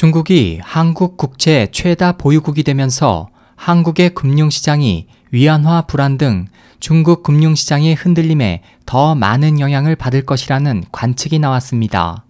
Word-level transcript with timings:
중국이 0.00 0.60
한국 0.62 1.18
국채 1.18 1.68
최다 1.72 2.12
보유국이 2.12 2.62
되면서 2.62 3.28
한국의 3.54 4.14
금융시장이 4.14 5.06
위안화 5.30 5.82
불안 5.82 6.16
등 6.16 6.46
중국 6.78 7.22
금융시장의 7.22 7.96
흔들림에 7.96 8.62
더 8.86 9.14
많은 9.14 9.60
영향을 9.60 9.96
받을 9.96 10.24
것이라는 10.24 10.84
관측이 10.90 11.38
나왔습니다. 11.38 12.24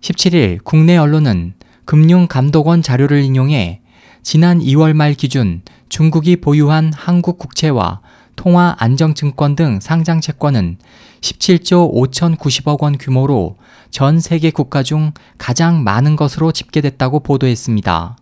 17일 0.00 0.58
국내 0.64 0.96
언론은 0.96 1.54
금융감독원 1.84 2.82
자료를 2.82 3.22
인용해 3.22 3.80
지난 4.24 4.58
2월 4.58 4.92
말 4.92 5.14
기준 5.14 5.62
중국이 5.88 6.34
보유한 6.34 6.92
한국 6.92 7.38
국채와 7.38 8.00
통화 8.36 8.74
안정증권 8.78 9.56
등 9.56 9.80
상장 9.80 10.20
채권은 10.20 10.78
17조 11.20 11.92
5,090억 11.92 12.82
원 12.82 12.98
규모로 12.98 13.56
전 13.90 14.20
세계 14.20 14.50
국가 14.50 14.82
중 14.82 15.12
가장 15.38 15.84
많은 15.84 16.16
것으로 16.16 16.52
집계됐다고 16.52 17.20
보도했습니다. 17.20 18.16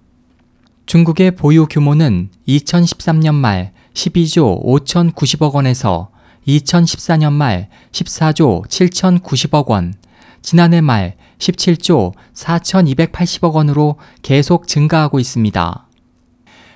중국의 0.87 1.37
보유 1.37 1.67
규모는 1.67 2.31
2013년 2.49 3.35
말 3.35 3.73
12조 3.95 4.63
5,090억 4.65 5.55
원에서 5.55 6.11
2014년 6.47 7.33
말 7.33 7.69
14조 7.93 8.67
7,090억 8.67 9.69
원, 9.69 9.95
지난해 10.43 10.81
말 10.81 11.17
17조 11.39 12.13
4,280억 12.35 13.55
원으로 13.55 13.97
계속 14.23 14.67
증가하고 14.67 15.19
있습니다. 15.19 15.87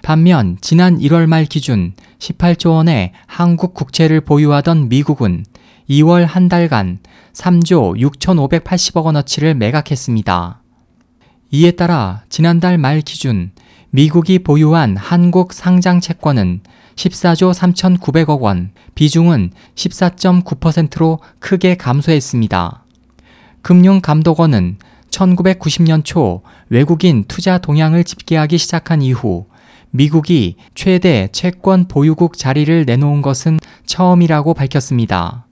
반면 0.04 0.58
지난 0.60 0.98
1월 0.98 1.24
말 1.24 1.46
기준 1.46 1.94
18조 2.18 2.72
원의 2.72 3.12
한국 3.26 3.72
국채를 3.72 4.20
보유하던 4.20 4.90
미국은 4.90 5.46
2월 5.88 6.26
한 6.26 6.50
달간 6.50 6.98
3조 7.32 7.98
6,580억 7.98 9.06
원어치를 9.06 9.54
매각했습니다. 9.54 10.60
이에 11.52 11.70
따라 11.70 12.22
지난달 12.28 12.76
말 12.76 13.00
기준 13.00 13.52
미국이 13.88 14.40
보유한 14.40 14.94
한국 14.98 15.54
상장 15.54 16.00
채권은 16.00 16.60
14조 16.96 17.54
3,900억 17.54 18.40
원, 18.42 18.72
비중은 18.94 19.52
14.9%로 19.74 21.20
크게 21.38 21.78
감소했습니다. 21.78 22.84
금융감독원은 23.62 24.76
1990년 25.10 26.04
초 26.04 26.42
외국인 26.68 27.24
투자 27.26 27.56
동향을 27.56 28.04
집계하기 28.04 28.58
시작한 28.58 29.00
이후 29.00 29.46
미국이 29.96 30.56
최대 30.74 31.28
채권 31.30 31.86
보유국 31.86 32.36
자리를 32.36 32.84
내놓은 32.84 33.22
것은 33.22 33.60
처음이라고 33.86 34.52
밝혔습니다. 34.52 35.46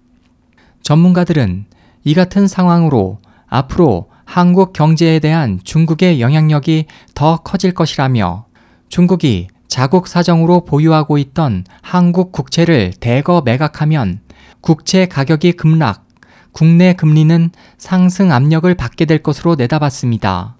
전문가들은 0.82 1.66
이 2.02 2.14
같은 2.14 2.48
상황으로 2.48 3.20
앞으로 3.46 4.10
한국 4.24 4.72
경제에 4.72 5.20
대한 5.20 5.60
중국의 5.62 6.20
영향력이 6.20 6.86
더 7.14 7.36
커질 7.36 7.72
것이라며 7.72 8.46
중국이 8.88 9.46
자국 9.68 10.08
사정으로 10.08 10.64
보유하고 10.64 11.18
있던 11.18 11.64
한국 11.80 12.32
국채를 12.32 12.94
대거 12.98 13.42
매각하면 13.42 14.22
국채 14.60 15.06
가격이 15.06 15.52
급락, 15.52 16.08
국내 16.50 16.94
금리는 16.94 17.52
상승 17.78 18.32
압력을 18.32 18.74
받게 18.74 19.04
될 19.04 19.22
것으로 19.22 19.54
내다봤습니다. 19.54 20.56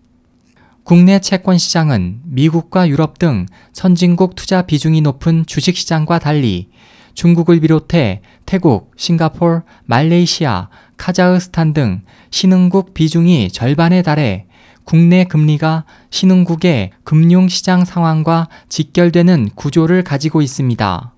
국내 0.85 1.21
채권 1.21 1.59
시장은 1.59 2.23
미국과 2.25 2.89
유럽 2.89 3.19
등 3.19 3.47
선진국 3.73 4.35
투자 4.35 4.63
비중이 4.63 5.01
높은 5.01 5.45
주식 5.47 5.77
시장과 5.77 6.19
달리 6.19 6.71
중국을 7.15 7.61
비롯해 7.61 8.23
태국, 8.47 8.93
싱가폴, 8.97 9.63
말레이시아, 9.85 10.69
카자흐스탄 10.97 11.73
등 11.73 12.03
신흥국 12.31 12.95
비중이 12.95 13.51
절반에 13.51 14.03
달해 14.03 14.47
국내 14.85 15.25
금리가 15.25 15.85
신흥국의 16.11 16.91
금융시장 17.05 17.85
상황과 17.85 18.49
직결되는 18.69 19.51
구조를 19.55 20.03
가지고 20.03 20.43
있습니다. 20.43 21.15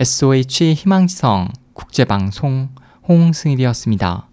SOH 0.00 0.74
희망지성 0.74 1.50
국제방송 1.74 2.70
홍승일이었습니다. 3.06 4.29